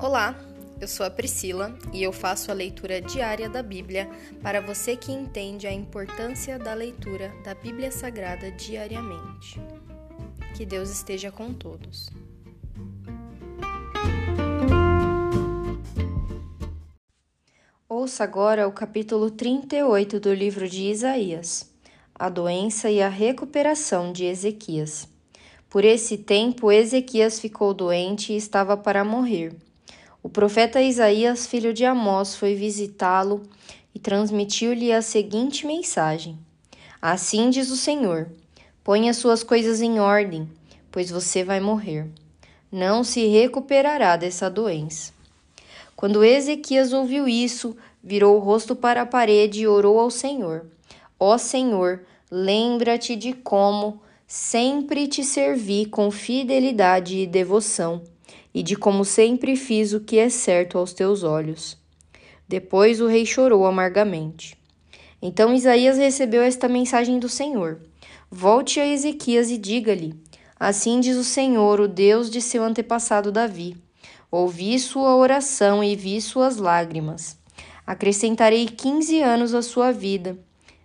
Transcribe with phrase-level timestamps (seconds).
[0.00, 0.38] Olá,
[0.80, 4.08] eu sou a Priscila e eu faço a leitura diária da Bíblia
[4.40, 9.60] para você que entende a importância da leitura da Bíblia Sagrada diariamente.
[10.56, 12.08] Que Deus esteja com todos.
[17.88, 21.68] Ouça agora o capítulo 38 do livro de Isaías,
[22.14, 25.08] a doença e a recuperação de Ezequias.
[25.68, 29.67] Por esse tempo, Ezequias ficou doente e estava para morrer.
[30.22, 33.42] O profeta Isaías, filho de Amós, foi visitá-lo
[33.94, 36.36] e transmitiu-lhe a seguinte mensagem:
[37.00, 38.28] Assim diz o Senhor:
[38.82, 40.48] Ponha suas coisas em ordem,
[40.90, 42.08] pois você vai morrer.
[42.70, 45.12] Não se recuperará dessa doença.
[45.94, 50.66] Quando Ezequias ouviu isso, virou o rosto para a parede e orou ao Senhor:
[51.18, 58.02] Ó Senhor, lembra-te de como sempre te servi com fidelidade e devoção,
[58.58, 61.78] e de como sempre fiz o que é certo aos teus olhos.
[62.48, 64.58] Depois o rei chorou amargamente.
[65.22, 67.80] Então Isaías recebeu esta mensagem do Senhor:
[68.28, 70.12] Volte a Ezequias e diga-lhe:
[70.58, 73.76] Assim diz o Senhor, o Deus de seu antepassado Davi.
[74.28, 77.38] Ouvi sua oração e vi suas lágrimas.
[77.86, 80.36] Acrescentarei quinze anos à sua vida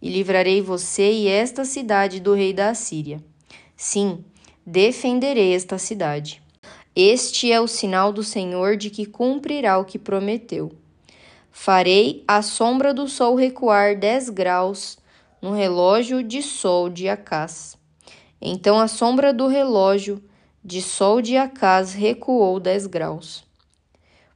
[0.00, 3.20] e livrarei você e esta cidade do rei da Assíria.
[3.76, 4.24] Sim,
[4.64, 6.45] defenderei esta cidade.
[6.98, 10.72] Este é o sinal do Senhor de que cumprirá o que prometeu.
[11.52, 14.96] Farei a sombra do sol recuar dez graus
[15.42, 17.76] no relógio de sol de Acás.
[18.40, 20.24] Então a sombra do relógio
[20.64, 23.44] de sol de Acás recuou dez graus.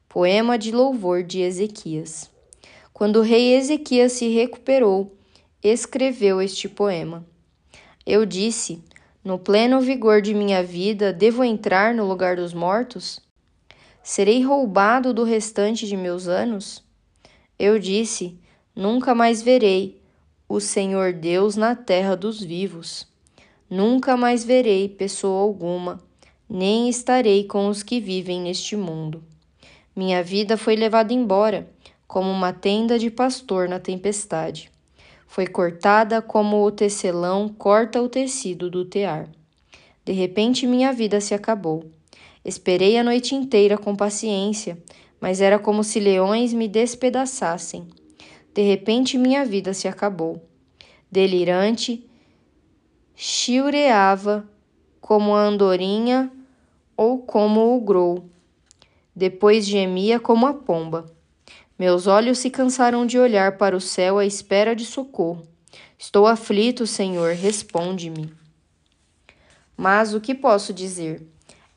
[0.06, 2.30] Poema de louvor de Ezequias.
[2.92, 5.16] Quando o rei Ezequias se recuperou,
[5.62, 7.24] escreveu este poema.
[8.04, 8.82] Eu disse:
[9.22, 13.20] No pleno vigor de minha vida, devo entrar no lugar dos mortos?
[14.02, 16.82] Serei roubado do restante de meus anos?
[17.58, 18.38] Eu disse:
[18.74, 20.00] Nunca mais verei
[20.48, 23.06] o Senhor Deus na terra dos vivos.
[23.68, 26.00] Nunca mais verei pessoa alguma,
[26.48, 29.22] nem estarei com os que vivem neste mundo.
[29.94, 31.68] Minha vida foi levada embora,
[32.08, 34.70] como uma tenda de pastor na tempestade.
[35.30, 39.28] Foi cortada como o tecelão corta o tecido do tear.
[40.04, 41.88] De repente minha vida se acabou.
[42.44, 44.76] Esperei a noite inteira com paciência,
[45.20, 47.86] mas era como se leões me despedaçassem.
[48.52, 50.42] De repente minha vida se acabou.
[51.08, 52.04] Delirante,
[53.14, 54.50] chiureava
[55.00, 56.28] como a andorinha
[56.96, 58.24] ou como o grou.
[59.14, 61.06] Depois gemia como a pomba.
[61.80, 65.48] Meus olhos se cansaram de olhar para o céu à espera de socorro.
[65.98, 68.30] Estou aflito, Senhor, responde-me.
[69.74, 71.26] Mas o que posso dizer?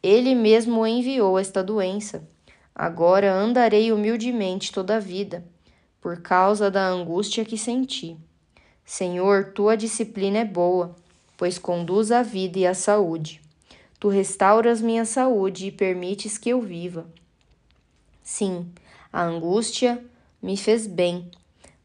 [0.04, 2.28] Ele mesmo enviou esta doença.
[2.76, 5.46] Agora andarei humildemente toda a vida,
[6.02, 8.18] por causa da angústia que senti.
[8.84, 10.98] Senhor, tua disciplina é boa,
[11.38, 13.40] pois conduz a vida e a saúde.
[14.02, 17.08] Tu restauras minha saúde e permites que eu viva.
[18.22, 18.70] Sim,
[19.14, 20.04] a angústia
[20.42, 21.30] me fez bem,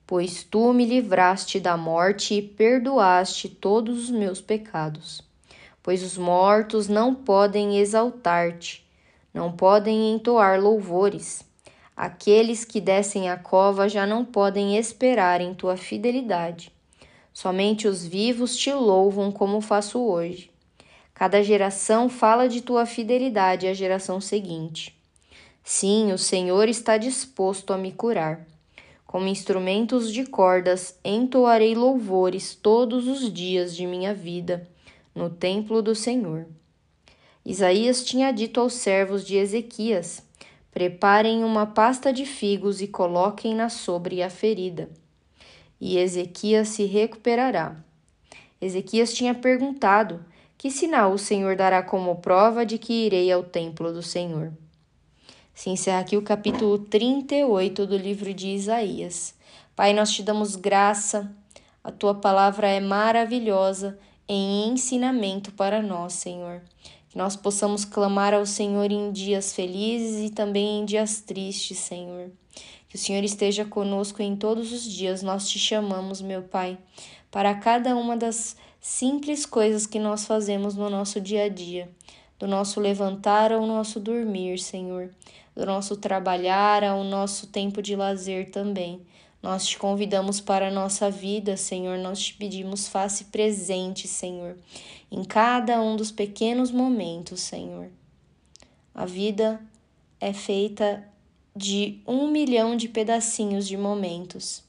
[0.07, 5.21] pois tu me livraste da morte e perdoaste todos os meus pecados.
[5.83, 8.83] Pois os mortos não podem exaltar-te,
[9.33, 11.45] não podem entoar louvores.
[11.95, 16.73] Aqueles que descem a cova já não podem esperar em tua fidelidade.
[17.35, 20.51] Somente os vivos te louvam como faço hoje.
[21.13, 24.98] Cada geração fala de tua fidelidade à geração seguinte.
[25.71, 28.47] Sim, o Senhor está disposto a me curar.
[29.07, 34.67] Como instrumentos de cordas, entoarei louvores todos os dias de minha vida
[35.15, 36.47] no templo do Senhor.
[37.45, 40.23] Isaías tinha dito aos servos de Ezequias:
[40.73, 44.89] Preparem uma pasta de figos e coloquem-na sobre a ferida,
[45.79, 47.77] e Ezequias se recuperará.
[48.59, 50.25] Ezequias tinha perguntado:
[50.57, 54.51] Que sinal o Senhor dará como prova de que irei ao templo do Senhor?
[55.59, 59.35] Se encerra aqui o capítulo 38 do livro de Isaías.
[59.75, 61.35] Pai, nós te damos graça,
[61.83, 66.63] a tua palavra é maravilhosa em ensinamento para nós, Senhor.
[67.09, 72.31] Que nós possamos clamar ao Senhor em dias felizes e também em dias tristes, Senhor.
[72.89, 75.25] Que o Senhor esteja conosco em todos os dias.
[75.25, 76.79] Nós te chamamos, meu Pai,
[77.33, 81.91] para cada uma das simples coisas que nós fazemos no nosso dia a dia,
[82.39, 85.11] do nosso levantar ao nosso dormir, Senhor
[85.59, 89.01] do nosso trabalhar ao nosso tempo de lazer também.
[89.43, 91.99] Nós te convidamos para a nossa vida, Senhor.
[91.99, 94.57] Nós te pedimos, faça presente, Senhor,
[95.11, 97.91] em cada um dos pequenos momentos, Senhor.
[98.95, 99.61] A vida
[100.21, 101.05] é feita
[101.57, 104.63] de um milhão de pedacinhos de momentos.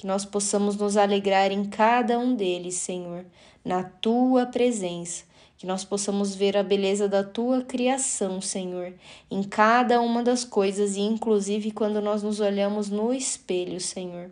[0.00, 3.26] Que nós possamos nos alegrar em cada um deles, Senhor,
[3.62, 5.24] na tua presença.
[5.58, 8.94] Que nós possamos ver a beleza da tua criação, Senhor,
[9.30, 14.30] em cada uma das coisas e inclusive quando nós nos olhamos no espelho, Senhor.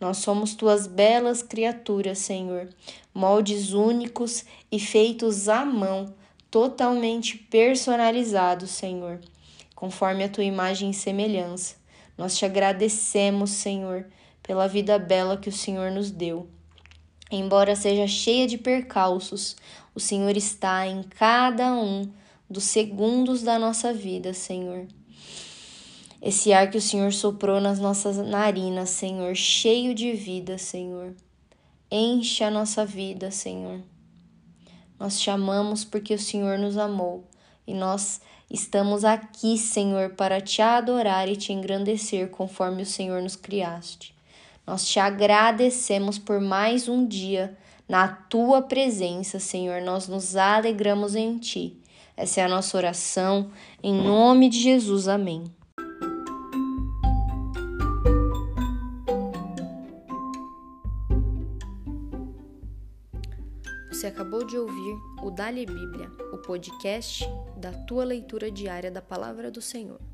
[0.00, 2.68] Nós somos tuas belas criaturas, Senhor,
[3.12, 6.14] moldes únicos e feitos à mão,
[6.48, 9.18] totalmente personalizados, Senhor
[9.80, 11.74] conforme a tua imagem e semelhança.
[12.18, 14.04] Nós te agradecemos, Senhor,
[14.50, 16.48] pela vida bela que o Senhor nos deu.
[17.30, 19.56] Embora seja cheia de percalços,
[19.94, 22.10] o Senhor está em cada um
[22.50, 24.88] dos segundos da nossa vida, Senhor.
[26.20, 31.14] Esse ar que o Senhor soprou nas nossas narinas, Senhor, cheio de vida, Senhor.
[31.88, 33.80] Enche a nossa vida, Senhor.
[34.98, 37.24] Nós te amamos porque o Senhor nos amou
[37.64, 38.20] e nós
[38.50, 44.12] Estamos aqui, Senhor, para te adorar e te engrandecer conforme o Senhor nos criaste.
[44.66, 47.56] Nós te agradecemos por mais um dia
[47.88, 49.82] na tua presença, Senhor.
[49.82, 51.76] Nós nos alegramos em ti.
[52.16, 53.50] Essa é a nossa oração,
[53.82, 55.08] em nome de Jesus.
[55.08, 55.44] Amém.
[63.90, 69.50] Você acabou de ouvir o Dali Bíblia, o podcast da tua leitura diária da palavra
[69.50, 70.09] do Senhor.